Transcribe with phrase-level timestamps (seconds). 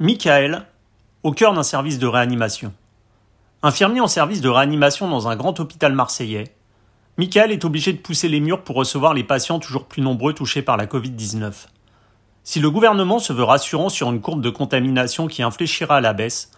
[0.00, 0.66] Michael,
[1.22, 2.72] au cœur d'un service de réanimation.
[3.62, 6.52] Infirmier en service de réanimation dans un grand hôpital marseillais,
[7.16, 10.62] Michael est obligé de pousser les murs pour recevoir les patients toujours plus nombreux touchés
[10.62, 11.68] par la Covid-19.
[12.42, 16.12] Si le gouvernement se veut rassurant sur une courbe de contamination qui infléchira à la
[16.12, 16.50] baisse,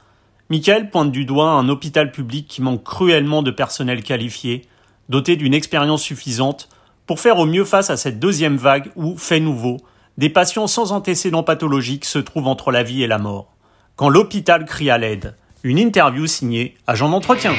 [0.48, 4.62] Michael pointe du doigt un hôpital public qui manque cruellement de personnel qualifié,
[5.10, 6.70] doté d'une expérience suffisante
[7.04, 9.76] pour faire au mieux face à cette deuxième vague où, fait nouveau,
[10.18, 13.54] des patients sans antécédents pathologiques se trouvent entre la vie et la mort.
[13.96, 15.36] Quand l'hôpital crie à l'aide.
[15.62, 17.52] Une interview signée Agent d'entretien.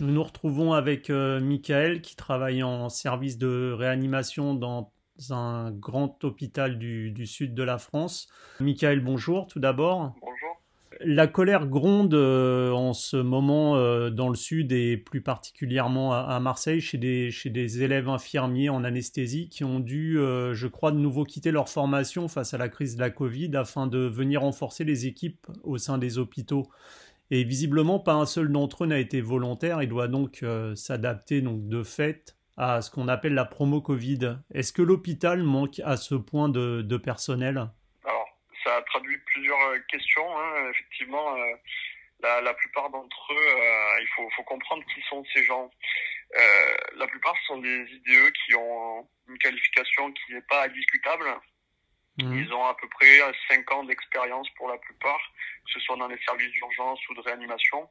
[0.00, 4.92] Nous nous retrouvons avec euh, Michael qui travaille en service de réanimation dans
[5.30, 8.28] un grand hôpital du, du sud de la France.
[8.60, 10.12] Michael, bonjour tout d'abord.
[10.20, 10.45] Bonjour.
[11.00, 16.40] La colère gronde euh, en ce moment euh, dans le sud et plus particulièrement à,
[16.40, 21.24] Marseille chez des, élèves infirmiers en anesthésie qui ont dû, euh, je crois, de nouveau
[21.24, 25.06] quitter leur formation face à la crise de la Covid afin de venir renforcer les
[25.06, 26.66] équipes au sein des hôpitaux.
[27.30, 30.44] Et visiblement, pas un seul d'entre eux n'a été volontaire et doit donc
[30.76, 34.38] s'adapter de fait à ce qu'on appelle la promo Covid.
[34.54, 37.68] Est-ce que l'hôpital manque à ce point de, personnel?
[38.64, 40.38] Ça a traduit plusieurs euh, questions.
[40.38, 40.70] Hein.
[40.70, 41.54] Effectivement, euh,
[42.20, 45.70] la, la, plupart d'entre eux, euh, il faut, faut, comprendre qui sont ces gens.
[46.96, 51.26] la plupart sont des IDE qui ont une qualification qui n'est pas discutable.
[52.18, 52.38] Mmh.
[52.38, 55.20] Ils ont à peu près 5 ans d'expérience pour la plupart,
[55.66, 57.88] que ce soit dans les services d'urgence ou de réanimation.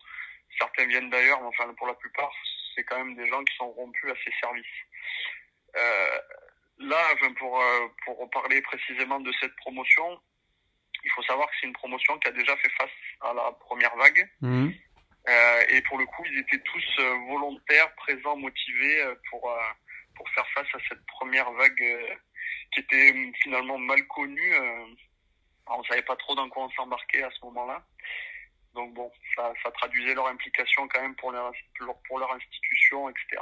[0.57, 2.31] Certains viennent d'ailleurs, mais enfin pour la plupart,
[2.73, 4.79] c'est quand même des gens qui sont rompus à ces services.
[5.75, 6.19] Euh,
[6.79, 7.03] là,
[7.37, 7.63] pour,
[8.05, 10.19] pour parler précisément de cette promotion,
[11.05, 12.89] il faut savoir que c'est une promotion qui a déjà fait face
[13.21, 14.27] à la première vague.
[14.41, 14.73] Mhm.
[15.27, 19.61] Euh, et pour le coup, ils étaient tous euh, volontaires, présents, motivés euh, pour, euh,
[20.15, 22.17] pour faire face à cette première vague
[22.73, 24.55] qui était finalement mal connue.
[25.67, 27.83] on savait pas trop dans quoi on s'embarquait à ce moment-là.
[28.73, 31.51] Donc bon, ça, ça traduisait leur implication quand même pour leur,
[32.07, 33.41] pour leur institution, etc.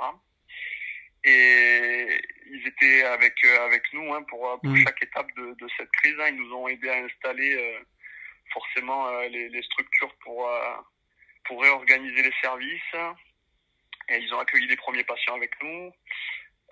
[1.25, 4.83] Et ils étaient avec euh, avec nous hein, pour, pour mm.
[4.83, 6.15] chaque étape de, de cette crise.
[6.19, 6.29] Hein.
[6.29, 7.79] Ils nous ont aidé à installer euh,
[8.51, 10.49] forcément euh, les, les, structures pour
[11.45, 12.95] pour réorganiser les services.
[14.09, 15.93] Et ils ont accueilli les premiers patients avec nous.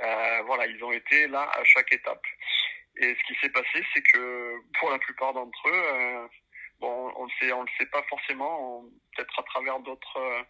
[0.02, 2.24] Euh, voilà, ils ont été là à chaque étape.
[2.98, 6.30] Et ce qui s'est passé, c'est que pour la plupart d'entre eux,
[6.80, 8.84] bon, on le sait, on le sait pas forcément,
[9.16, 10.46] peut-être à travers d'autres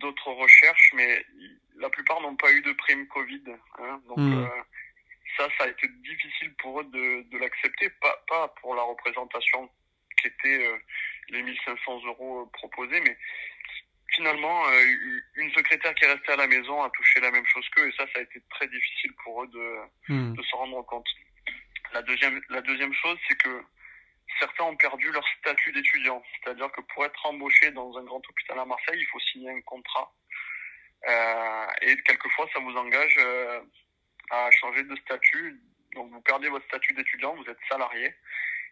[0.00, 1.24] d'autres recherches, mais
[1.76, 3.44] la plupart n'ont pas eu de prime Covid.
[3.78, 4.44] Hein, donc hmm.
[4.44, 4.62] euh,
[5.36, 9.70] ça, ça a été difficile pour eux de, de l'accepter, pas, pas pour la représentation
[10.20, 10.76] qui était euh,
[11.30, 13.16] les 1500 euros euh, proposés, mais
[14.16, 14.64] finalement,
[15.36, 17.92] une secrétaire qui est restée à la maison a touché la même chose qu'eux, et
[17.92, 20.34] ça, ça a été très difficile pour eux de, hmm.
[20.34, 21.06] de se rendre compte.
[21.92, 23.62] La deuxième, la deuxième chose, c'est que
[24.38, 26.22] certains ont perdu leur statut d'étudiant.
[26.34, 29.60] C'est-à-dire que pour être embauché dans un grand hôpital à Marseille, il faut signer un
[29.62, 30.12] contrat.
[31.08, 33.60] Euh, et quelquefois, ça vous engage euh,
[34.30, 35.60] à changer de statut.
[35.94, 38.14] Donc, vous perdez votre statut d'étudiant, vous êtes salarié.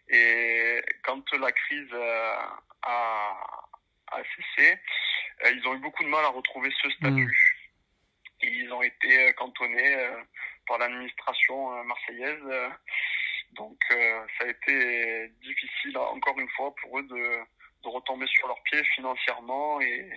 [0.09, 2.35] Et quand la crise euh,
[2.83, 3.61] a,
[4.07, 4.79] a, cessé,
[5.45, 7.25] ils ont eu beaucoup de mal à retrouver ce statut.
[7.25, 8.45] Mmh.
[8.45, 9.97] Et ils ont été cantonnés
[10.65, 12.71] par l'administration marseillaise
[13.53, 17.39] donc euh, ça a été difficile, encore une fois, pour eux de,
[17.83, 20.09] de retomber sur leurs pieds financièrement et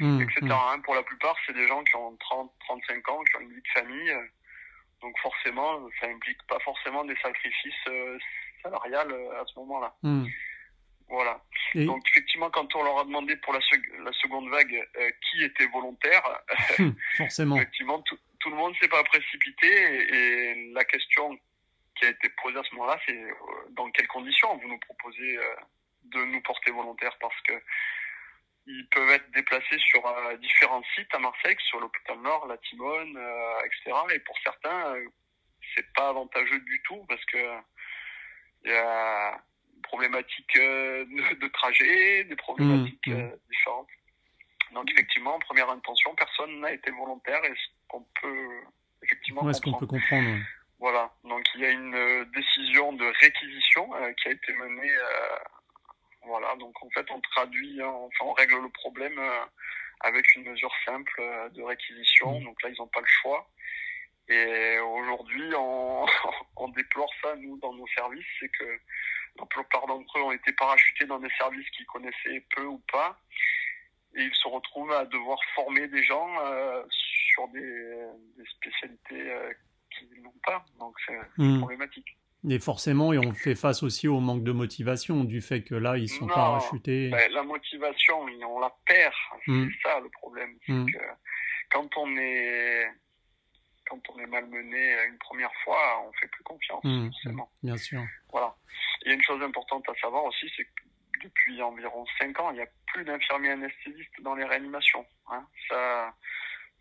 [0.00, 0.40] mmh, etc.
[0.42, 0.50] Mmh.
[0.52, 0.80] Hein.
[0.84, 3.62] Pour la plupart, c'est des gens qui ont 30, 35 ans, qui ont une vie
[3.62, 4.14] de famille.
[5.02, 8.18] Donc forcément, ça implique pas forcément des sacrifices euh,
[8.62, 9.94] salariales euh, à ce moment-là.
[10.02, 10.26] Mmh.
[11.08, 11.42] Voilà.
[11.74, 13.60] Donc effectivement, quand on leur a demandé pour la,
[14.04, 16.22] la seconde vague euh, qui était volontaire,
[17.16, 21.38] forcément, effectivement, tout, tout le monde s'est pas précipité et, et la question
[22.04, 23.34] qui a été posé à ce moment-là, c'est euh,
[23.70, 25.54] dans quelles conditions vous nous proposez euh,
[26.04, 27.16] de nous porter volontaires?
[27.20, 27.54] Parce que
[28.66, 33.18] ils peuvent être déplacés sur euh, différents sites à Marseille, sur l'hôpital Nord, la Timone,
[33.64, 33.96] etc.
[34.14, 34.96] Et pour certains,
[35.74, 37.38] c'est pas avantageux du tout parce que
[38.64, 39.38] il y a
[39.74, 43.38] des problématiques de, trajet, des problématiques mmh, mmh.
[43.50, 43.88] différentes.
[44.72, 48.62] Donc effectivement, en première intention, personne n'a été volontaire et ce qu'on peut
[49.02, 50.38] effectivement est-ce qu'on peut comprendre
[50.84, 54.94] voilà, donc il y a une euh, décision de réquisition euh, qui a été menée.
[54.94, 55.36] Euh,
[56.24, 59.18] voilà, donc en fait on traduit, hein, enfin on règle le problème
[60.00, 62.38] avec une mesure simple de réquisition.
[62.38, 62.44] Mmh.
[62.44, 63.48] Donc là ils n'ont pas le choix.
[64.28, 66.04] Et aujourd'hui on,
[66.56, 68.78] on déplore ça nous dans nos services, c'est que
[69.38, 73.18] la plupart d'entre eux ont été parachutés dans des services qu'ils connaissaient peu ou pas,
[74.16, 76.28] et ils se retrouvent à devoir former des gens
[76.90, 77.94] sur des,
[78.36, 79.32] des spécialités
[79.98, 80.64] qu'ils n'ont pas.
[80.78, 81.58] Donc c'est hmm.
[81.58, 82.16] problématique.
[82.48, 85.96] Et forcément, et on fait face aussi au manque de motivation du fait que là,
[85.96, 87.08] ils sont pas parachutés.
[87.08, 89.14] Ben, la motivation, on la perd.
[89.46, 89.70] C'est hmm.
[89.82, 90.50] ça le problème.
[90.68, 90.84] Hmm.
[90.84, 90.98] Que
[91.70, 92.86] quand on est
[93.88, 97.50] quand on est malmené une première fois, on fait plus confiance, forcément.
[97.62, 98.02] Bien sûr.
[98.30, 98.54] Voilà.
[99.02, 100.82] Il y a une chose importante à savoir aussi, c'est que
[101.24, 105.04] depuis environ 5 ans, il n'y a plus d'infirmiers anesthésistes dans les réanimations.
[105.30, 105.46] Hein.
[105.68, 106.14] Ça,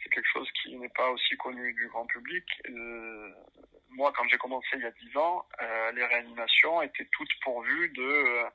[0.03, 2.43] c'est quelque chose qui n'est pas aussi connu du grand public.
[2.69, 3.29] Euh,
[3.89, 7.89] moi, quand j'ai commencé il y a 10 ans, euh, les réanimations étaient toutes pourvues
[7.89, 8.49] de euh,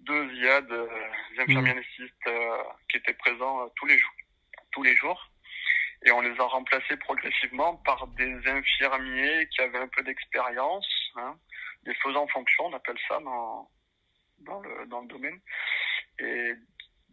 [0.00, 1.78] deux IAD, des infirmiers mmh.
[1.78, 2.30] anesthésistes
[2.88, 4.14] qui étaient présents tous les jours.
[4.72, 5.30] Tous les jours.
[6.04, 11.36] Et on les a remplacés progressivement par des infirmiers qui avaient un peu d'expérience, hein,
[11.82, 13.70] des faisants fonction, on appelle ça dans,
[14.38, 15.38] dans le, dans le domaine.
[16.18, 16.54] Et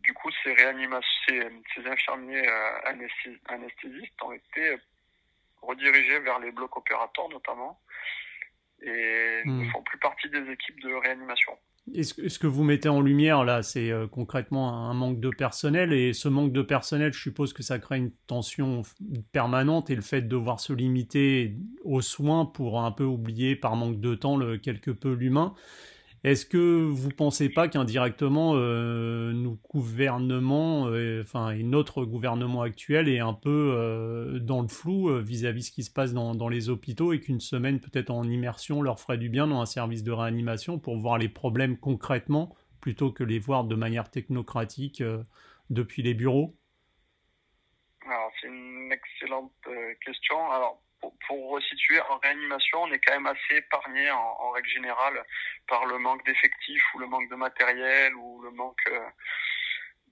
[0.04, 4.78] du coup, ces réanimations, ces, infirmiers euh, anesthésistes ont été
[5.62, 7.80] redirigés vers les blocs opérateurs notamment
[8.82, 9.72] et ne hmm.
[9.72, 11.58] font plus partie des équipes de réanimation.
[11.96, 15.94] Est-ce ce que vous mettez en lumière là, c'est euh, concrètement un manque de personnel
[15.94, 18.82] et ce manque de personnel, je suppose que ça crée une tension
[19.32, 21.56] permanente et le fait de devoir se limiter
[21.86, 25.56] aux soins pour un peu oublier par manque de temps le, quelque peu l'humain.
[26.28, 33.32] Est-ce que vous pensez pas qu'indirectement, euh, nos euh, et notre gouvernement actuel est un
[33.32, 37.22] peu euh, dans le flou vis-à-vis de ce qui se passe dans, les hôpitaux et
[37.22, 40.98] qu'une semaine peut-être en immersion leur ferait du bien dans un service de réanimation pour
[40.98, 45.02] voir les problèmes concrètement plutôt que les voir de manière technocratique
[45.70, 46.58] depuis les bureaux?
[48.42, 49.54] C'est une excellente
[50.06, 50.36] question.
[51.28, 55.24] Pour, resituer, en réanimation, on est quand même assez épargné en, règle générale
[55.68, 58.82] par le manque d'effectifs ou le manque de matériel ou le manque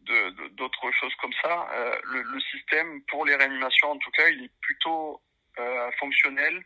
[0.09, 1.67] euh, d'autres choses comme ça.
[1.73, 5.21] Euh, le, système pour les réanimations, en tout cas, il est plutôt
[5.59, 6.63] euh, fonctionnel.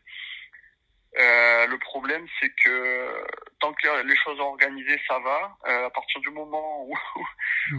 [1.16, 3.26] le problème, c'est que
[3.60, 5.58] tant que les choses sont organisées, ça va.
[5.64, 6.94] à partir du moment où,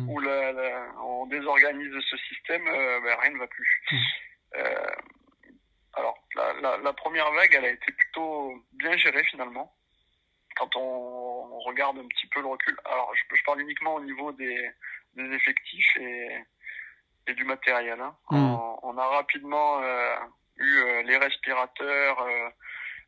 [0.09, 0.21] où
[1.03, 3.83] on désorganise ce système, ben, rien ne va plus.
[3.93, 3.99] Mmh.
[5.95, 9.75] Alors, la, la, première vague, elle a été plutôt bien gérée finalement.
[10.57, 14.33] Quand on, regarde un petit peu le recul, alors je, je parle uniquement au niveau
[14.33, 14.71] des,
[15.15, 16.39] des effectifs et,
[17.27, 18.01] et, du matériel.
[18.01, 18.17] Hein.
[18.31, 18.57] Hmm.
[18.83, 20.17] On, a rapidement euh,
[20.57, 22.49] eu euh, les respirateurs, euh,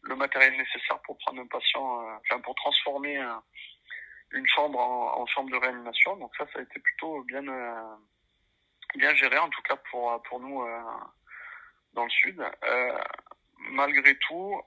[0.02, 3.18] le matériel nécessaire pour prendre un patient, enfin pour transformer
[4.32, 6.16] une chambre en, en, chambre de réanimation.
[6.16, 7.42] Donc ça, ça a été plutôt bien
[8.96, 10.66] bien géré en tout cas pour pour nous
[11.94, 12.40] dans le sud.
[12.40, 12.98] Euh,
[13.70, 14.60] malgré tout,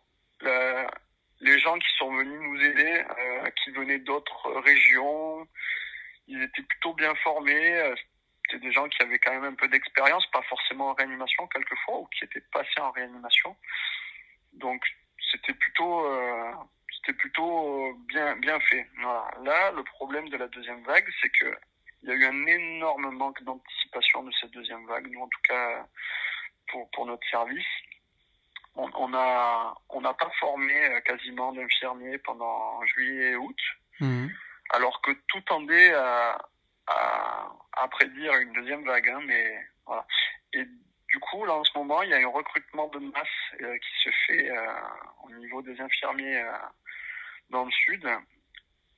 [1.42, 5.48] les gens qui sont venus nous aider, euh, qui venaient d'autres régions,
[6.28, 7.78] ils étaient plutôt bien formés.
[7.78, 7.96] Euh,
[8.46, 12.00] c'était des gens qui avaient quand même un peu d'expérience, pas forcément en réanimation quelquefois,
[12.00, 13.56] ou qui étaient passés en réanimation.
[14.54, 14.84] Donc
[15.32, 16.08] c'était plutôt
[16.92, 18.88] c'était plutôt bien bien fait.
[19.44, 21.58] Là, le problème de la deuxième vague, c'est que
[22.04, 25.08] il y a eu un énorme manque d'anticipation de cette deuxième vague.
[25.10, 25.88] Nous, en tout cas,
[26.72, 27.66] pour, pour notre service.
[28.76, 33.60] On, on a on n'a pas formé euh, quasiment d'infirmiers pendant juillet et août,
[34.02, 34.30] mhm.
[34.72, 36.38] alors que tout tendait à,
[36.88, 39.10] à, à, prédire une deuxième vague.
[39.10, 40.06] Hein, mais voilà.
[40.54, 40.66] Et
[41.16, 43.28] du coup, là en ce moment, il y a un recrutement de masse
[43.62, 44.66] euh, qui se fait euh,
[45.24, 46.52] au niveau des infirmiers euh,
[47.52, 48.06] dans le sud.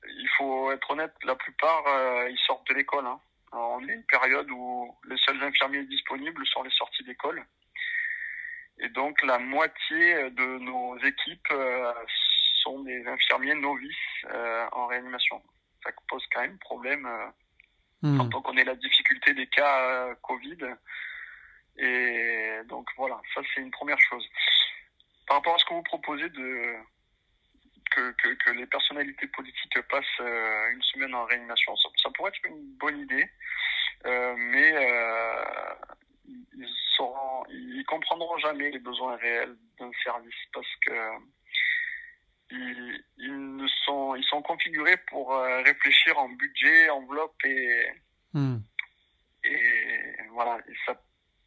[0.08, 1.84] Il faut être honnête, la plupart
[2.30, 3.06] ils sortent de l'école.
[3.06, 3.20] Hein.
[3.52, 7.46] on est une période où les seuls infirmiers disponibles sont les sorties d'école.
[8.80, 11.94] Et donc la moitié de nos équipes euh,
[12.62, 15.42] sont des infirmiers novices euh, en réanimation.
[15.84, 17.28] Ça pose quand même problème euh,
[18.04, 18.18] hmm.
[18.18, 20.58] quand on connaît la difficulté des cas Covid.
[21.78, 24.28] Et donc voilà, ça c'est une première chose.
[25.28, 26.76] Par rapport à ce que vous proposez de
[27.92, 32.46] que, que, que les personnalités politiques passent une semaine en réanimation, ça, ça, pourrait être
[32.46, 33.30] une bonne idée,
[34.06, 34.74] mais
[36.28, 37.57] ils sauront, ils
[37.88, 40.94] comprendront jamais les besoins réels d'un service parce que
[42.52, 47.92] ils, ils sont, ils sont configurés pour euh, réfléchir en budget, enveloppe et,
[48.34, 48.58] hmm.
[49.44, 51.02] et voilà, et ça,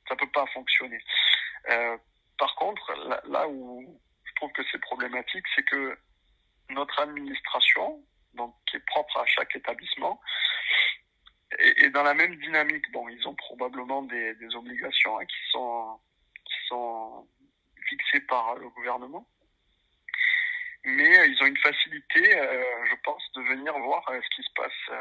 [0.08, 1.00] ça peut pas fonctionner.
[1.70, 1.96] Euh,
[2.38, 5.96] par contre, là, là, où je trouve que c'est problématique, c'est que
[6.70, 8.02] notre administration,
[8.34, 10.20] donc qui est propre à chaque établissement,
[11.58, 15.50] et, et, dans la même dynamique, bon, ils ont probablement des, des obligations hein, qui
[15.50, 16.00] sont
[18.30, 19.26] par le gouvernement,
[20.84, 24.42] mais euh, ils ont une facilité, euh, je pense, de venir voir euh, ce qui
[24.42, 24.98] se passe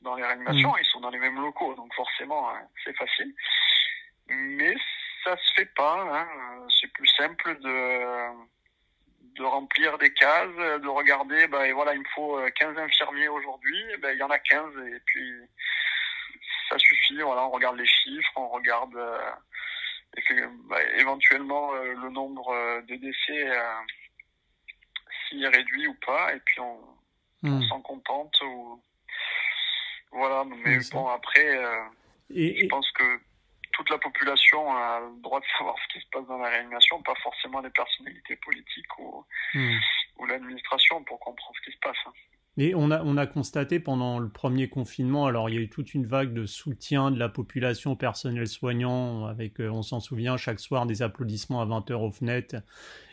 [0.00, 0.70] dans les réanimations.
[0.70, 0.80] Mmh.
[0.80, 2.50] Ils sont dans les mêmes locaux, donc forcément,
[2.84, 3.34] c'est facile.
[4.28, 4.74] Mais
[5.24, 6.00] ça se fait pas.
[6.00, 6.66] Hein.
[6.80, 8.48] C'est plus simple de
[9.36, 13.80] de remplir des cases, de regarder, ben et voilà, il me faut 15 infirmiers aujourd'hui,
[14.00, 15.32] ben il y en a 15 et puis
[16.68, 17.20] ça suffit.
[17.20, 18.98] Voilà, on regarde les chiffres, on regarde
[20.68, 23.50] bah, éventuellement le nombre de décès
[25.32, 26.80] est réduit ou pas, et puis on,
[27.44, 27.62] on hmm.
[27.64, 28.82] s'en contente ou
[30.12, 30.44] voilà.
[30.44, 31.58] Mais bon après,
[32.30, 33.20] et, je pense que
[33.72, 37.02] toute la population a le droit de savoir ce qui se passe dans la réanimation,
[37.02, 39.24] pas forcément les personnalités politiques ou,
[39.54, 39.78] hmm.
[40.16, 41.96] ou l'administration pour comprendre ce qui se passe.
[42.60, 45.68] Et on a, on a constaté pendant le premier confinement, alors il y a eu
[45.68, 50.36] toute une vague de soutien de la population personnel soignant, avec, euh, on s'en souvient,
[50.36, 52.56] chaque soir des applaudissements à 20h aux fenêtres,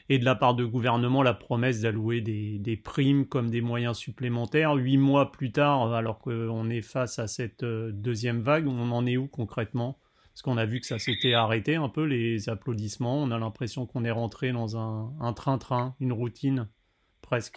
[0.10, 4.74] et de la part du gouvernement la promesse d'allouer des, primes comme des moyens supplémentaires.
[4.74, 9.06] Huit mois plus tard, alors qu'on est face à cette euh, deuxième vague, on en
[9.06, 10.00] est où concrètement?
[10.34, 13.22] Parce qu'on a vu que ça s'était arrêté un peu, les applaudissements.
[13.22, 16.68] On a l'impression qu'on est rentré dans un train-train, une routine,
[17.22, 17.56] presque.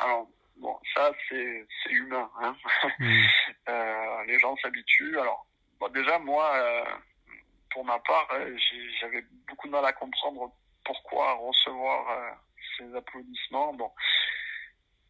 [0.94, 2.30] Ça, c'est humain.
[2.40, 2.56] Hein
[2.98, 3.24] mm.
[3.68, 5.18] euh, les gens s'habituent.
[5.18, 5.46] Alors,
[5.90, 6.84] déjà, moi, euh,
[7.70, 8.56] pour ma part, euh,
[9.00, 10.52] j'avais beaucoup de mal à comprendre
[10.84, 12.36] pourquoi recevoir
[12.76, 13.74] ces applaudissements.
[13.74, 13.90] Bon,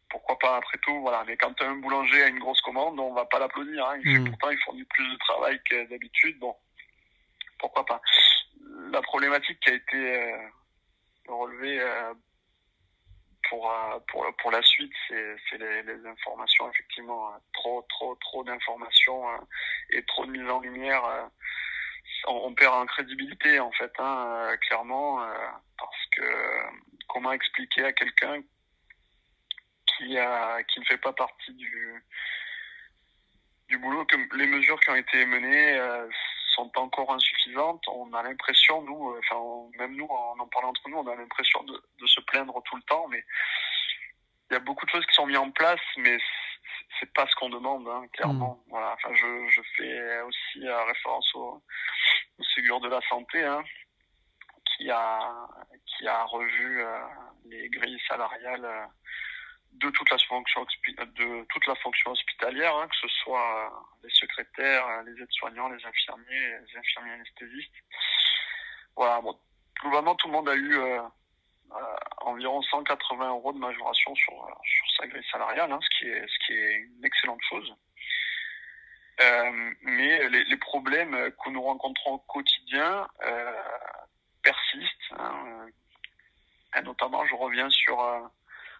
[0.09, 1.23] pourquoi pas après tout, voilà.
[1.25, 3.85] Mais quand un boulanger a une grosse commande, on va pas l'applaudir.
[3.87, 3.99] Hein.
[4.03, 4.29] Il mm.
[4.29, 6.37] pourtant, il fournit plus de travail que d'habitude.
[6.39, 6.55] Bon,
[7.57, 8.01] pourquoi pas.
[8.91, 10.35] La problématique qui a été
[11.27, 11.79] relevée
[13.49, 19.23] pour, euh, pour, pour la suite, c'est les, les, informations, effectivement, trop, trop, trop d'informations
[19.91, 21.03] et trop de mise en lumière.
[22.27, 25.25] On, perd en crédibilité, en fait, hein, clairement,
[25.77, 26.23] parce que
[27.07, 28.41] comment expliquer à quelqu'un
[29.85, 30.17] qui,
[30.67, 32.03] qui ne fait pas partie du,
[33.69, 35.79] du boulot que les mesures qui ont été menées
[36.59, 37.83] sont encore insuffisantes.
[37.87, 39.37] On a l'impression, nous, euh, enfin,
[39.99, 42.81] nous, en en parlant entre nous, on a l'impression de, de, se plaindre tout le
[42.83, 43.23] temps, mais
[44.49, 46.17] il y a beaucoup de choses qui sont mises en place, mais
[46.99, 48.61] c'est pas ce qu'on demande, hein, clairement.
[48.65, 48.69] Mm.
[48.71, 48.93] Voilà.
[48.93, 51.61] Enfin, je, je fais aussi euh, référence au,
[52.39, 53.63] au, Ségur de la santé, hein,
[54.65, 55.47] qui a
[55.85, 56.99] qui a revu euh,
[57.45, 58.89] les grilles salariales
[59.73, 63.69] de toute la fonction de toute la fonction hospitalière, hein, que ce soit euh,
[64.03, 67.75] les secrétaires, euh, les aides-soignants, les infirmiers, les infirmiers anesthésistes.
[68.95, 69.39] Voilà, bon,
[69.79, 71.01] globalement tout le monde a eu euh,
[72.21, 74.33] environ 180 euros de majoration sur
[74.63, 77.73] sur sa grille salariale, hein, ce qui est ce qui est une excellente chose.
[79.81, 83.07] mais les, les, problèmes que nous rencontrons au quotidien
[84.43, 85.13] persistent.
[85.17, 85.67] Hein,
[86.83, 87.99] notamment, je reviens sur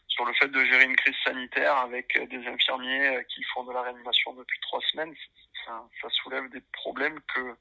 [0.10, 3.64] sur le fait de gérer une crise sanitaire avec euh, des infirmiers euh, qui font
[3.64, 5.16] de la réanimation depuis trois semaines,
[5.66, 7.56] ça, ça soulève des problèmes que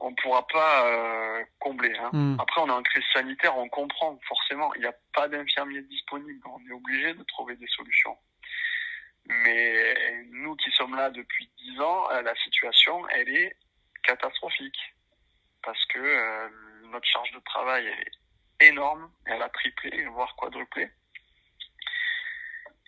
[0.00, 1.96] on ne pourra pas euh, combler.
[1.98, 2.10] Hein.
[2.12, 2.36] Hmm.
[2.40, 6.40] Après, on est en crise sanitaire, on comprend forcément, il n'y a pas d'infirmiers disponibles,
[6.46, 8.16] on est obligé de trouver des solutions.
[9.26, 13.56] Mais nous qui sommes là depuis dix ans, la situation, elle est
[14.02, 14.80] catastrophique.
[15.62, 19.10] Parce que notre charge de travail est énorme.
[19.26, 20.90] Elle a triplé, voire quadruplé.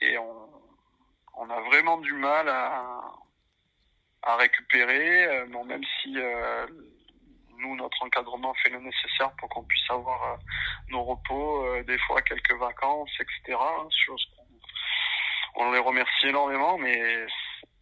[0.00, 0.50] Et on,
[1.34, 3.02] on a vraiment du mal à,
[4.22, 6.66] à récupérer, euh, bon, même si euh,
[7.62, 10.36] nous, notre encadrement fait le nécessaire pour qu'on puisse avoir euh,
[10.88, 13.58] nos repos, des fois quelques vacances, etc.
[14.06, 14.26] Chose
[15.56, 17.26] on, on les remercie énormément, mais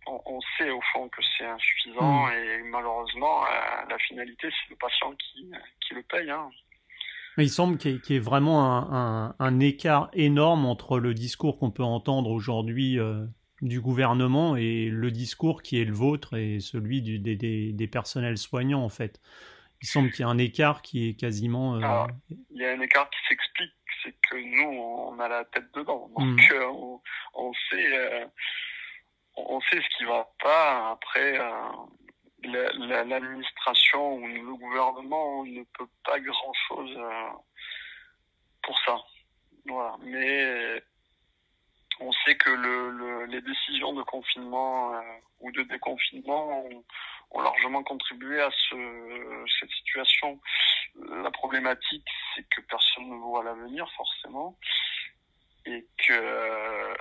[0.07, 2.33] on, on sait au fond que c'est insuffisant mmh.
[2.33, 3.45] et malheureusement,
[3.89, 6.31] la finalité, c'est le patient qui, qui le paye.
[6.31, 6.51] Hein.
[7.39, 11.85] Il semble qu'il y, ait vraiment un, un, écart énorme entre le discours qu'on peut
[11.85, 13.25] entendre aujourd'hui euh,
[13.63, 17.87] du gouvernement et le discours qui est le vôtre et celui du, des, des, des,
[17.87, 19.21] personnels soignants, en fait.
[19.83, 21.77] Il semble qu'il y a un écart qui est quasiment...
[21.77, 22.07] Euh,
[22.51, 23.73] il y a un écart qui s'explique,
[24.03, 26.11] c'est que nous, on a la tête dedans.
[26.17, 26.53] Donc, mm.
[26.53, 27.01] euh, on,
[27.35, 28.29] on, sait...
[29.37, 30.91] on sait ce qui va pas.
[30.91, 31.39] Après,
[32.43, 37.31] l'administration ou le gouvernement ne peut pas grand chose euh,
[38.63, 38.97] pour ça.
[39.67, 39.97] Voilà.
[40.03, 40.83] Mais
[42.01, 45.01] on sait que le, le, les décisions de confinement euh,
[45.41, 46.85] ou de déconfinement ont,
[47.31, 50.41] ont, largement contribué à ce, cette situation.
[51.23, 54.57] La problématique, c'est que personne ne voit l'avenir forcément
[55.67, 56.95] et que euh,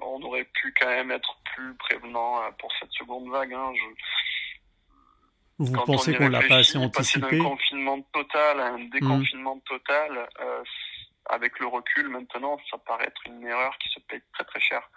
[0.00, 3.54] on aurait pu quand même être plus prévenant pour cette seconde vague.
[3.54, 3.72] Hein.
[3.74, 3.84] Je,
[5.58, 8.90] vous pensez qu'on l'a pas assez anticipé d'un confinement total à un hmm.
[8.90, 10.62] déconfinement total, euh,
[11.26, 14.88] avec le recul maintenant, ça paraît être une erreur qui se paye très très cher.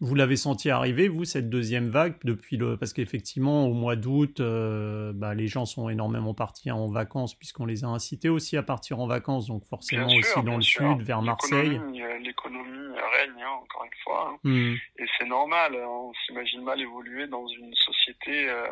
[0.00, 4.40] Vous l'avez senti arriver, vous, cette deuxième vague, depuis le parce qu'effectivement, au mois d'août,
[4.40, 8.62] euh, bah, les gens sont énormément partis en vacances puisqu'on les a incités aussi à
[8.62, 11.80] partir en vacances, donc forcément aussi dans le sud, vers Marseille.
[12.20, 14.38] L'économie règne, hein, encore une fois, hein.
[14.44, 14.74] hmm.
[14.98, 15.74] et c'est normal.
[15.74, 15.86] Hein.
[15.88, 18.68] On s'imagine mal évoluer dans une société euh,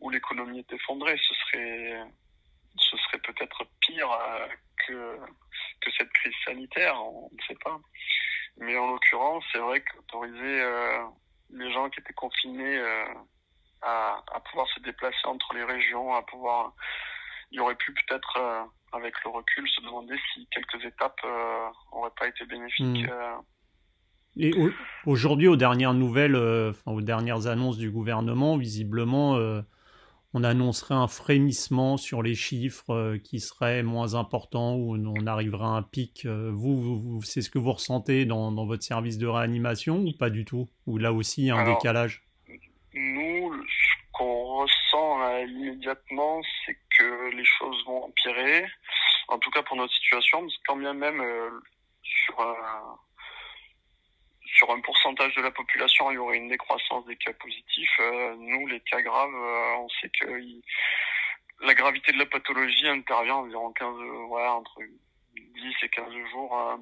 [0.00, 1.18] où l'économie est effondrée.
[1.18, 2.00] Ce serait,
[2.78, 4.46] ce serait peut-être pire euh,
[4.86, 5.16] que
[5.80, 6.94] que cette crise sanitaire.
[7.02, 7.78] On ne sait pas.
[8.58, 11.04] Mais en l'occurrence, c'est vrai qu'autoriser euh,
[11.50, 13.04] les gens qui étaient confinés euh,
[13.82, 16.72] à, à, pouvoir se déplacer entre les régions, à pouvoir,
[17.50, 21.20] il aurait pu peut-être, euh, avec le recul, se demander si quelques étapes
[21.92, 23.06] n'auraient pas été bénéfiques.
[23.06, 23.42] Hmm.
[24.38, 24.52] Et
[25.06, 29.62] aujourd'hui, aux dernières nouvelles, aux dernières annonces du gouvernement, visiblement,
[30.34, 35.64] on annoncerait un frémissement sur les chiffres euh, qui seraient moins importants ou on arriverait
[35.64, 36.24] à un pic.
[36.26, 40.44] Euh, vous, c'est ce que vous ressentez dans, votre service de réanimation ou pas du
[40.44, 40.68] tout?
[40.86, 42.24] Ou là aussi, il y a un décalage?
[42.94, 48.66] Nous, ce qu'on ressent euh, immédiatement, c'est que les choses vont empirer.
[49.28, 51.20] En tout cas pour notre situation, parce que quand bien même
[52.02, 52.96] sur un
[54.56, 58.00] sur un pourcentage de la population, il y aurait une décroissance des cas positifs.
[58.00, 60.26] Euh, nous, les cas graves, euh, on sait que
[61.60, 63.96] la gravité de la pathologie intervient environ 15,
[64.30, 64.80] ouais, entre
[65.36, 66.76] 10 et 15 jours euh,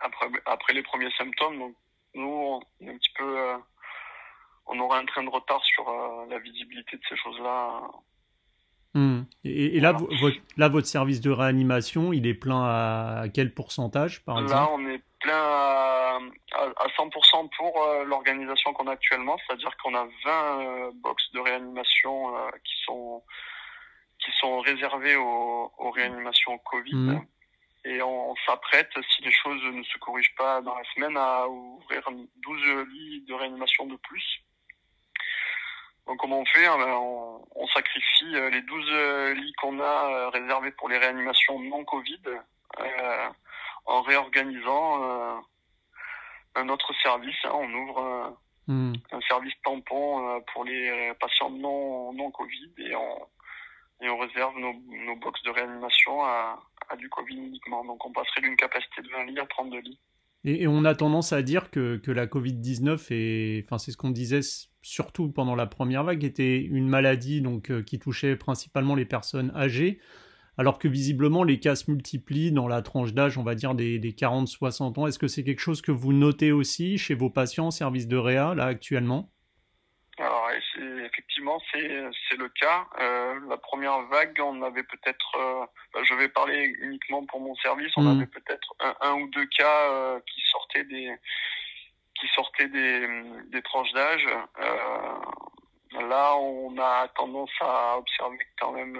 [0.00, 1.58] après, après les premiers symptômes.
[1.58, 1.74] Donc,
[2.14, 3.36] nous, on est un petit peu,
[4.66, 5.84] on aurait un train de retard sur
[6.30, 7.82] la visibilité de ces choses-là.
[8.94, 9.24] Hmm.
[9.44, 14.40] Et, là, votre, là, votre service de réanimation, il est plein à, quel pourcentage, par
[14.40, 14.54] exemple?
[14.54, 15.95] Là, on est plein à, à, 100% pour
[18.04, 23.22] l'organisation qu'on a actuellement, c'est-à-dire qu'on a 20 euh, box de réanimation euh, qui sont
[24.18, 26.94] qui sont réservées aux, aux réanimations Covid.
[26.94, 27.26] Mmh.
[27.84, 32.02] Et on, s'apprête, si les choses ne se corrigent pas dans la semaine, à ouvrir
[32.10, 34.42] 12 lits de réanimation de plus.
[36.06, 36.66] Donc comment on fait?
[36.66, 41.84] Hein, ben, on, on, sacrifie les 12 lits qu'on a réservés pour les réanimations non
[41.84, 42.22] Covid
[43.86, 45.40] en réorganisant euh,
[46.56, 47.36] un autre service.
[47.44, 48.94] Hein, on ouvre euh, hmm.
[49.12, 54.58] un service tampon euh, pour les patients non, non Covid et on, et on réserve
[54.58, 57.84] nos, nos box de réanimation à, à du Covid uniquement.
[57.84, 60.00] Donc on passerait d'une capacité de 20 lits à 32 lits.
[60.44, 64.10] Et, on a tendance à dire que, que la Covid-19 est, enfin c'est ce qu'on
[64.10, 64.42] disait
[64.80, 69.98] surtout pendant la première vague, était une maladie donc qui touchait principalement les personnes âgées
[70.58, 73.98] alors que visiblement les cas se multiplient dans la tranche d'âge, on va dire, des,
[73.98, 75.06] 40-60 ans.
[75.06, 78.16] Est-ce que c'est quelque chose que vous notez aussi chez vos patients en service de
[78.16, 79.30] réa, là, actuellement?
[80.18, 80.48] Alors,
[81.04, 82.86] effectivement, c'est le cas.
[83.00, 85.66] Euh, la première vague, on avait peut-être, euh,
[86.04, 88.16] je vais parler uniquement pour mon service, on mmh.
[88.16, 91.14] avait peut-être un, ou deux cas euh, qui sortaient des
[92.18, 93.06] qui sortaient des,
[93.48, 94.26] des tranches d'âge.
[95.92, 98.98] là, on a tendance à observer quand même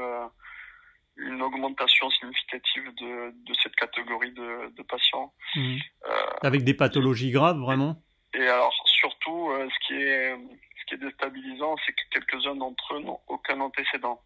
[1.16, 5.33] une augmentation significative de, de cette catégorie de, de patients.
[5.55, 5.76] Mmh.
[6.09, 8.02] Euh, Avec des pathologies graves, vraiment?
[8.35, 10.37] Et alors, surtout, euh, ce, qui est,
[10.81, 14.20] ce qui est déstabilisant, c'est que quelques-uns d'entre eux n'ont aucun antécédent.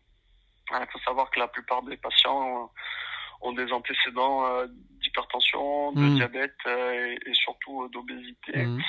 [0.72, 2.70] Il faut savoir que la plupart des patients
[3.40, 4.66] ont des antécédents euh,
[5.00, 6.14] d'hypertension, de mmh.
[6.16, 8.64] diabète et, et, surtout d'obésité.
[8.66, 8.82] Mmh.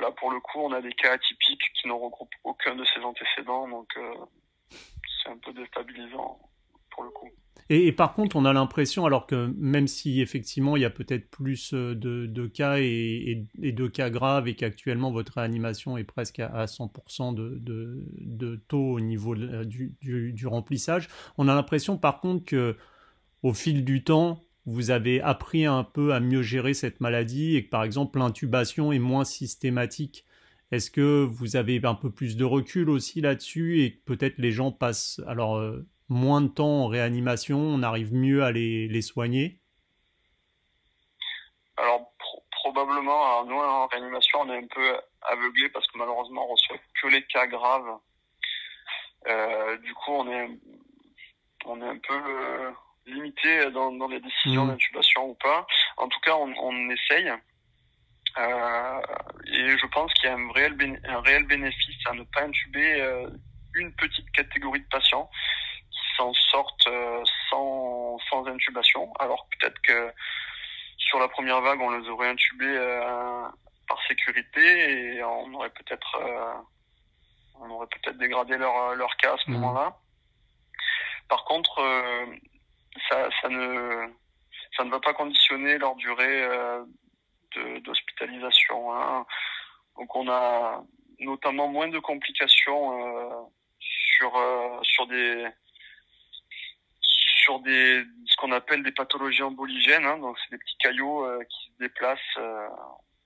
[0.00, 3.00] là, pour le coup, on a des cas atypiques qui ne regroupent aucun de ces
[3.00, 3.92] antécédents, donc
[4.70, 6.40] c'est un peu déstabilisant
[7.70, 11.30] Et, par contre, on a l'impression, alors que même si effectivement il y a peut-être
[11.30, 16.66] plus euh, de, cas et, de cas graves et qu'actuellement votre réanimation est presque à,
[16.66, 22.76] 100% de, taux au niveau du, du, remplissage, on a l'impression par contre que
[23.42, 27.64] au fil du temps, vous avez appris un peu à mieux gérer cette maladie et
[27.64, 30.24] que par exemple l'intubation est moins systématique.
[30.70, 34.52] Est-ce que vous avez un peu plus de recul aussi là-dessus et que peut-être les
[34.52, 39.02] gens passent alors euh, moins de temps en réanimation, on arrive mieux à les, les
[39.02, 39.58] soigner?
[41.76, 42.12] Alors
[42.50, 47.08] probablement, nous en réanimation, on est un peu aveuglé parce que malheureusement on reçoit que
[47.08, 47.98] les cas graves.
[49.26, 50.48] Euh, du coup, on est
[51.64, 52.70] on est un peu euh,
[53.06, 54.68] limité dans, dans les décisions mmh.
[54.68, 55.66] d'intubation ou pas.
[55.96, 57.32] En tout cas, on, on essaye.
[58.38, 59.00] Euh,
[59.46, 63.26] et je pense qu'il y a un réel, un réel bénéfice à ne pas intuber
[63.74, 65.30] une petite catégorie de patients
[66.16, 69.12] s'en sortent euh, sans, sans intubation.
[69.18, 70.12] Alors peut-être que
[70.96, 73.48] sur la première vague, on les aurait intubés euh,
[73.88, 76.54] par sécurité et on aurait peut-être euh,
[77.60, 79.54] on aurait peut-être dégradé leur, leur cas à ce mmh.
[79.54, 79.96] moment-là.
[81.28, 81.80] Par contre,
[83.08, 84.08] ça, ça, ne,
[84.76, 86.46] ça ne va pas conditionner leur durée
[87.84, 88.92] d'hospitalisation.
[88.94, 89.24] Hein.
[89.96, 90.82] Donc on a
[91.20, 93.48] notamment moins de complications
[93.78, 94.32] sur
[94.82, 95.48] sur des
[97.42, 100.04] sur des ce qu'on appelle des pathologies emboligènes.
[100.04, 102.38] Hein, donc c'est des petits caillots qui se déplacent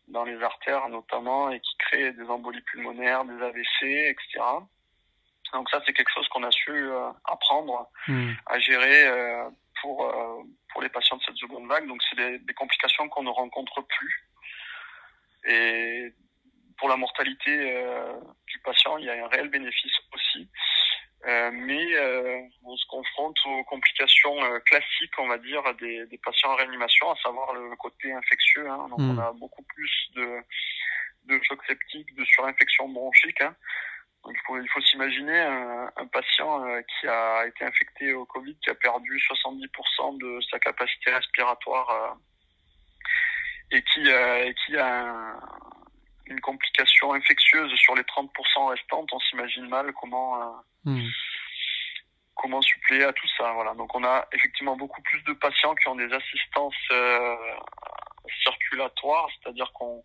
[0.09, 4.41] dans les artères notamment et qui créent des embolies pulmonaires, des AVC, etc.
[5.53, 8.33] Donc ça, c'est quelque chose qu'on a su euh, apprendre hmm.
[8.47, 9.49] à gérer euh,
[9.81, 11.87] pour euh, pour les patients de cette seconde vague.
[11.87, 14.29] Donc c'est des, des, complications qu'on ne rencontre plus.
[15.49, 16.13] Et
[16.79, 17.83] pour la mortalité
[18.47, 20.49] du patient, il y a un réel bénéfice aussi.
[21.27, 27.11] Mais on se confronte aux complications classiques, on va dire, des, des, patients en réanimation,
[27.11, 28.69] à savoir le côté infectieux.
[28.69, 28.87] Hein.
[28.91, 29.19] Donc hmm.
[29.19, 30.41] on a beaucoup plus de
[31.27, 33.41] de choc septique, de surinfection bronchique.
[33.43, 33.57] Hein
[34.31, 38.57] il faut, il faut s'imaginer un, un, patient euh, qui a été infecté au Covid,
[38.63, 45.37] qui a perdu 70% de sa capacité respiratoire euh, et qui, euh, qui a
[46.27, 49.13] une complication infectieuse sur les 30% restantes.
[49.13, 51.09] On s'imagine mal comment hmm.
[52.35, 53.53] comment suppléer à tout ça.
[53.53, 53.75] Voilà.
[53.75, 56.75] Donc on a effectivement beaucoup plus de patients qui ont des assistances
[58.43, 60.03] circulatoires, c'est-à-dire qu'on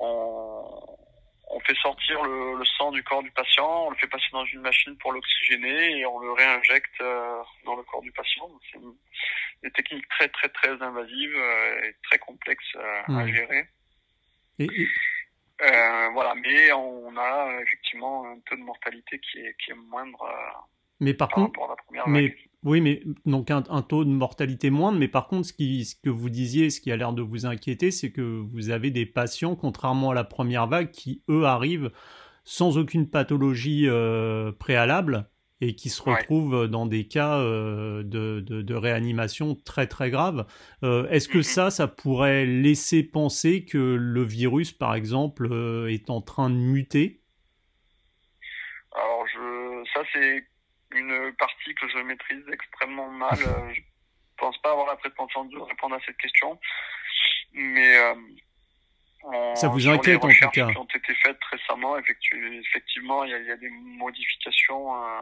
[0.00, 0.98] on,
[1.50, 4.60] on fait sortir le, sang du corps du patient, on le fait passer dans une
[4.60, 8.48] machine pour l'oxygéner et on le réinjecte euh, dans le corps du patient.
[8.70, 8.78] C'est
[9.62, 14.66] des techniques très très très invasives euh, et très complexes euh, à mmh.
[15.60, 16.08] Gérer.
[16.12, 20.24] voilà, mais on a effectivement un taux de mortalité qui est, qui est moindre
[21.00, 21.52] mais par, contre,
[22.08, 25.94] mais, oui, mais donc un, taux de mortalité moindre, mais par contre, ce, qui, ce
[25.94, 29.06] que vous disiez, ce qui a l'air de vous inquiéter, c'est que vous avez des
[29.06, 31.92] patients, contrairement à la première vague, qui eux arrivent
[32.42, 35.28] sans aucune pathologie euh, préalable
[35.60, 40.46] et qui se retrouvent dans des cas euh, de, de, réanimation très très graves.
[40.84, 45.52] Euh, est-ce que ça, ça pourrait laisser penser que le virus, par exemple,
[45.90, 47.20] est en train de muter?
[48.94, 50.44] Alors, je, ça c'est
[50.92, 53.38] une partie que je maîtrise extrêmement mal.
[53.40, 53.80] Euh, je
[54.36, 56.58] pense pas avoir la prétention de répondre à cette question,
[57.52, 60.70] mais euh, ça vous inquiète en tout cas.
[60.70, 65.20] qui ont été faites récemment, effectivement, il y a, il y a des modifications euh,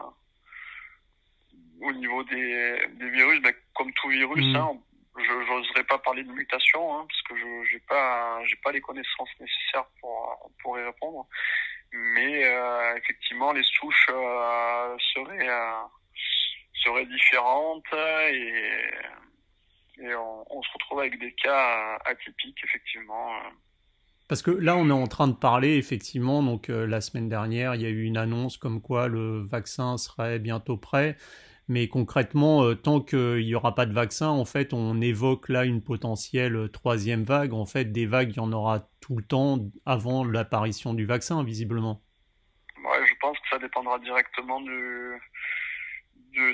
[1.80, 4.46] au niveau des, des virus, ben, comme tout virus.
[4.46, 4.56] Mm.
[4.56, 4.78] Hein,
[5.18, 8.80] je n'oserais pas parler de mutation hein, parce que je j'ai pas j'ai pas les
[8.80, 11.26] connaissances nécessaires pour pour y répondre
[11.92, 15.82] mais euh, effectivement les souches euh, seraient euh,
[16.84, 17.84] seraient différentes
[18.30, 18.82] et,
[20.02, 23.32] et on, on, se retrouve avec des cas atypiques effectivement.
[24.28, 27.82] Parce que là, on est en train de parler, effectivement, donc la semaine dernière, il
[27.82, 31.16] y a eu une annonce comme quoi le vaccin serait bientôt prêt.
[31.68, 35.64] Mais concrètement, euh, tant qu'il n'y aura pas de vaccin, en fait, on évoque là
[35.64, 37.52] une potentielle euh, troisième vague.
[37.52, 41.42] En fait, des vagues, il y en aura tout le temps avant l'apparition du vaccin,
[41.42, 42.02] visiblement.
[42.84, 45.16] Ouais, je pense que ça dépendra directement de,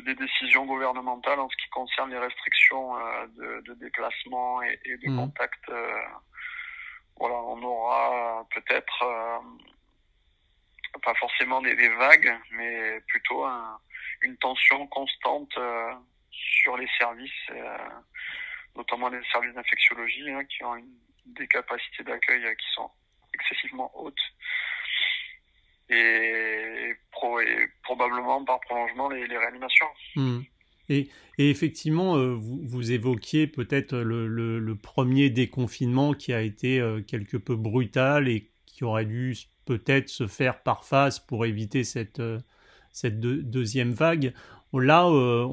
[0.07, 5.16] des décisions gouvernementales en ce qui concerne les restrictions euh, de, déplacement et, de mmh.
[5.16, 5.70] contact.
[7.18, 9.05] voilà, on aura peut-être
[11.03, 13.79] pas forcément des, des, vagues, mais plutôt un,
[14.22, 15.92] une tension constante euh,
[16.30, 17.76] sur les services, euh,
[18.76, 20.76] notamment les services d'infectiologie, hein, qui ont
[21.26, 22.90] des capacités d'accueil euh, qui sont
[23.35, 24.14] excessivement hautes.
[25.90, 26.94] Et,
[27.82, 29.87] probablement par prolongement les, réanimations.
[30.16, 30.40] Hmm.
[30.88, 31.08] Et,
[31.38, 38.50] effectivement, vous, évoquiez peut-être le, le, premier déconfinement qui a été quelque peu brutal et
[38.66, 42.20] qui aurait dû peut-être se faire par phase pour éviter cette,
[42.92, 44.33] cette deuxième vague.
[44.81, 45.46] Là, euh,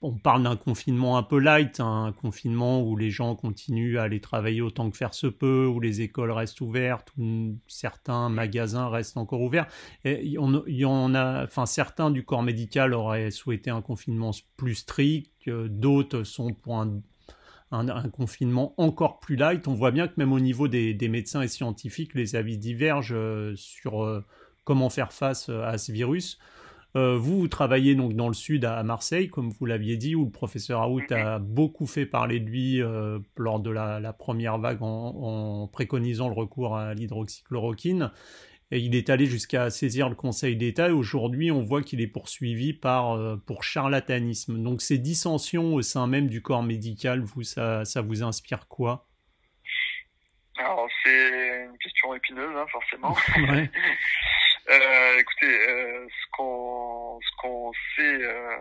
[0.00, 4.20] on, parle d'un confinement un peu light, un confinement où les gens continuent à aller
[4.20, 9.16] travailler autant que faire se peut, où les écoles restent ouvertes, où certains magasins restent
[9.16, 9.66] encore ouverts.
[10.04, 15.32] Et y en a, enfin, certains du corps médical auraient souhaité un confinement plus strict,
[15.48, 17.00] d'autres sont pour un,
[18.12, 19.66] confinement encore plus light.
[19.66, 23.14] On voit bien que même au niveau des, des médecins et scientifiques, les avis divergent
[23.16, 24.24] euh, sur euh,
[24.62, 26.38] comment faire face à ce virus.
[26.96, 30.24] Euh, vous, vous travaillez donc dans le sud à, Marseille, comme vous l'aviez dit, où
[30.24, 34.82] le professeur Aout a beaucoup fait parler de lui euh, lors de la, première vague
[34.82, 38.12] en, préconisant le recours à l'hydroxychloroquine.
[38.70, 42.08] Et il est allé jusqu'à saisir le Conseil d'État et aujourd'hui on voit qu'il est
[42.08, 44.62] poursuivi par, euh, pour charlatanisme.
[44.62, 49.08] Donc ces dissensions au sein même du corps médical, vous, ça, ça vous inspire quoi?
[50.56, 53.16] Alors c'est une question épineuse, hein, forcément.
[53.52, 53.70] ouais.
[54.70, 58.58] Euh, écoutez, euh, ce qu'on ce sait euh,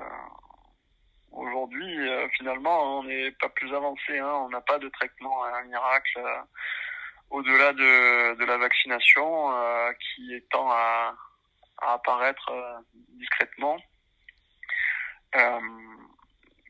[1.31, 1.97] aujourd'hui,
[2.37, 4.19] finalement, on n'est pas plus avancé.
[4.19, 6.21] Hein, on n'a pas de traitement à un miracle
[7.29, 9.51] au-delà de, de la vaccination
[9.99, 11.15] qui tend à,
[11.79, 12.51] à apparaître
[13.09, 13.77] discrètement.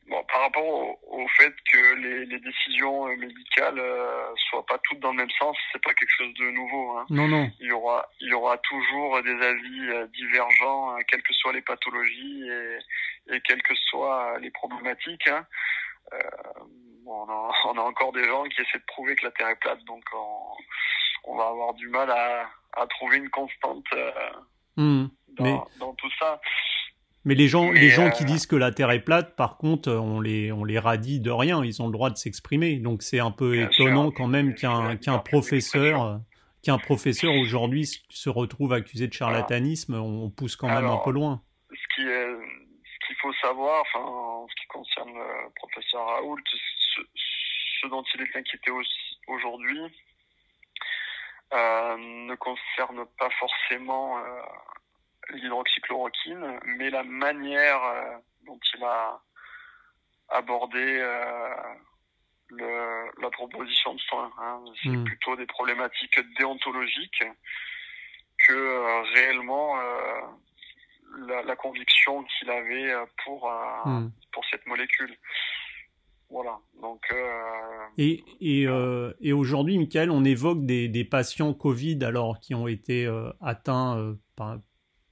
[0.08, 5.12] Bon, par rapport au, fait que les, les décisions médicales euh, soient pas toutes dans
[5.12, 6.98] le même sens, c'est pas quelque chose de nouveau.
[6.98, 7.06] Hein.
[7.08, 7.50] Non, non.
[7.58, 11.54] Il y aura, il y aura toujours des avis euh, divergents, euh, quelles que soient
[11.54, 15.26] les pathologies et, et quelles que soient les problématiques.
[15.28, 15.46] Hein.
[16.12, 16.18] Euh,
[17.04, 19.48] bon, on, a, on, a, encore des gens qui essaient de prouver que la Terre
[19.48, 24.12] est plate, donc on, on va avoir du mal à, à trouver une constante euh,
[24.76, 25.58] mmh, dans, mais...
[25.78, 26.40] dans tout ça.
[27.24, 29.90] Mais les gens, les gens qui euh, disent que la Terre est plate, par contre,
[29.90, 31.64] on les, on les radie de rien.
[31.64, 32.76] Ils ont le droit de s'exprimer.
[32.76, 36.20] Donc c'est un peu étonnant quand même qu'un qu'un professeur,
[36.62, 39.94] qu'un professeur aujourd'hui se retrouve accusé de charlatanisme.
[39.94, 41.40] On pousse quand même un peu loin.
[41.70, 46.38] Ce qui est, ce qu'il faut savoir, enfin, en ce qui concerne le professeur Raoult,
[46.52, 48.70] ce, dont il est inquiété
[49.28, 49.80] aujourd'hui
[51.52, 54.42] euh, ne concerne pas forcément euh,
[55.30, 59.20] l'hydroxychloroquine, mais la manière euh, dont il a
[60.28, 61.48] abordé euh,
[62.48, 64.30] le, la proposition de soins.
[64.38, 64.64] Hein.
[64.82, 65.04] C'est hmm.
[65.04, 67.24] plutôt des problématiques déontologiques
[68.46, 69.76] que euh, réellement
[71.28, 72.92] la, la, conviction qu'il avait
[73.24, 73.50] pour,
[73.84, 74.10] hmm.
[74.32, 75.16] pour cette molécule.
[76.30, 76.58] Voilà.
[76.80, 77.00] Donc,
[77.96, 78.66] Et, et,
[79.20, 83.06] et aujourd'hui, Michael, on évoque des, des, patients Covid alors qui ont été
[83.40, 84.58] atteints par,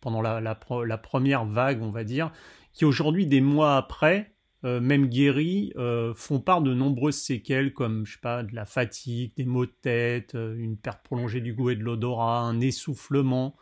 [0.02, 2.30] pendant la, première vague, on va dire,
[2.74, 4.34] qui aujourd'hui, des mois après,
[4.64, 8.66] euh, même guéris, euh, font part de nombreuses séquelles comme, je sais pas, de la
[8.66, 12.60] fatigue, des maux de tête, euh, une perte prolongée du goût et de l'odorat, un
[12.60, 13.56] essoufflement.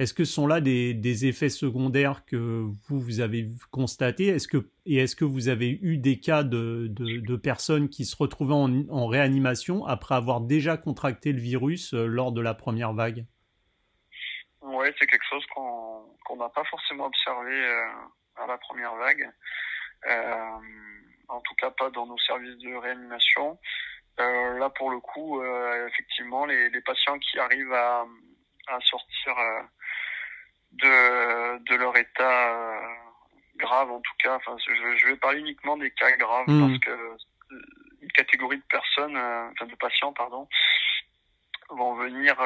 [0.00, 2.36] Est-ce que sont là des, effets secondaires que
[2.88, 4.36] vous, vous avez constatés?
[4.86, 9.06] Et est-ce que vous avez eu des cas de, personnes qui se retrouvaient en, en,
[9.06, 13.24] réanimation après avoir déjà contracté le virus lors de la première vague?
[14.64, 17.86] Oui, c'est quelque chose qu'on qu'on n'a pas forcément observé euh,
[18.36, 19.30] à la première vague.
[20.06, 20.58] Euh,
[21.28, 23.58] en tout cas, pas dans nos services de réanimation.
[24.20, 28.06] Euh, là, pour le coup, euh, effectivement, les, les, patients qui arrivent à,
[28.68, 29.62] à sortir euh,
[30.72, 32.80] de, de leur état
[33.56, 36.68] grave, en tout cas, enfin, je, je, vais parler uniquement des cas graves mmh.
[36.68, 37.16] parce que
[38.02, 40.48] une catégorie de personnes, enfin de patients, pardon,
[41.70, 42.36] vont venir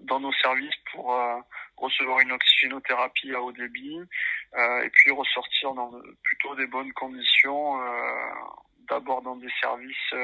[0.00, 1.36] dans nos services pour euh,
[1.76, 3.98] recevoir une oxygénothérapie à haut débit
[4.54, 8.32] euh, et puis ressortir dans plutôt des bonnes conditions euh,
[8.88, 10.14] d'abord dans des services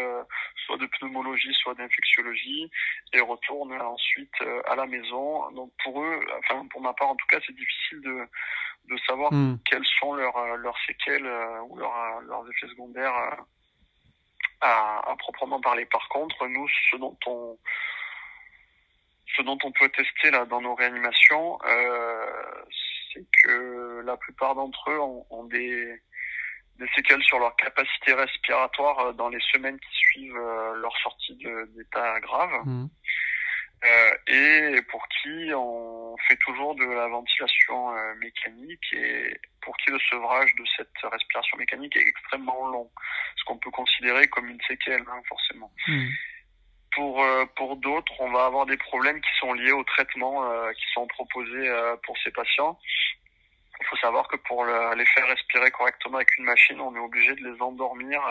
[0.65, 2.69] soit de pneumologie, soit d'infectiologie,
[3.13, 4.35] et retourne ensuite
[4.65, 5.49] à la maison.
[5.53, 8.27] Donc pour eux, enfin pour ma part en tout cas, c'est difficile de,
[8.89, 9.59] de savoir hmm.
[9.71, 11.31] quelles sont leurs, leurs séquelles
[11.69, 13.15] ou leurs, leurs effets secondaires
[14.61, 15.87] à, à, proprement parler.
[15.87, 17.57] Par contre, nous, ce dont on,
[19.35, 22.27] ce dont on peut tester là dans nos réanimations, euh,
[23.13, 26.01] c'est que la plupart d'entre eux ont, des,
[26.79, 31.37] des, séquelles sur leur capacité respiratoire euh, dans les semaines qui suivent euh, leur sortie
[31.75, 32.53] d'état grave.
[32.65, 32.87] Mmh.
[33.85, 39.91] Euh, et pour qui on fait toujours de la ventilation euh, mécanique et pour qui
[39.91, 42.91] le sevrage de cette respiration mécanique est extrêmement long,
[43.37, 45.71] ce qu'on peut considérer comme une séquelle, hein, forcément.
[45.87, 46.07] Mmh.
[46.97, 50.73] Pour, euh, pour d'autres, on va avoir des problèmes qui sont liés aux traitements euh,
[50.73, 52.79] qui sont proposés euh, pour ces patients.
[53.79, 57.35] Il faut savoir que pour les faire respirer correctement avec une machine, on est obligé
[57.35, 58.23] de les endormir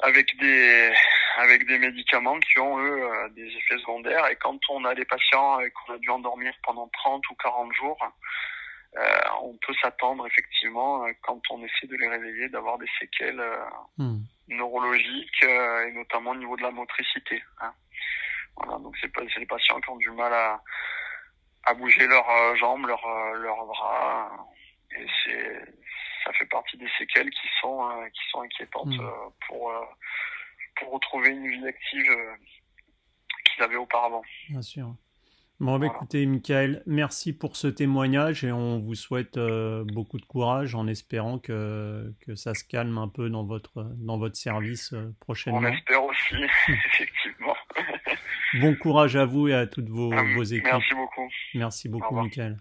[0.00, 0.90] avec des
[1.36, 3.06] avec des médicaments qui ont eux
[3.36, 4.26] des effets secondaires.
[4.28, 7.98] Et quand on a des patients qu'on a dû endormir pendant 30 ou 40 jours,
[9.42, 13.42] on peut s'attendre effectivement quand on essaie de les réveiller d'avoir des séquelles.
[13.98, 17.42] Hmm neurologiques euh, et notamment au niveau de la motricité.
[17.60, 17.72] Hein.
[18.56, 20.62] Voilà, donc c'est c'est les patients qui ont du mal à,
[21.64, 24.48] à bouger leurs euh, jambes, leurs euh, leurs bras,
[24.92, 25.64] et c'est
[26.24, 29.10] ça fait partie des séquelles qui sont qui sont inquiétantes mmh.
[29.46, 29.72] pour
[30.76, 32.16] pour retrouver une vie active
[33.44, 34.22] qu'ils avaient auparavant.
[34.48, 34.94] Bien sûr.
[35.58, 40.24] Bon, bah, écoutez, Michael, merci pour ce témoignage et on vous souhaite euh, beaucoup de
[40.26, 44.92] courage en espérant que, que ça se calme un peu dans votre, dans votre service
[44.92, 45.60] euh, prochainement.
[45.60, 46.34] On espère aussi,
[46.68, 47.54] effectivement.
[48.60, 50.66] bon courage à vous et à toutes vos, vos équipes.
[50.72, 51.28] Merci beaucoup.
[51.54, 52.58] Merci beaucoup, Michael.